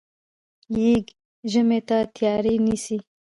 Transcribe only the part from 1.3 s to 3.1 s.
ژمي ته تیاری نیسي.